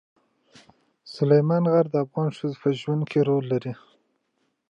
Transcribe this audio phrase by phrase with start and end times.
[1.15, 3.73] سلیمان غر د افغان ښځو په ژوند کې رول لري.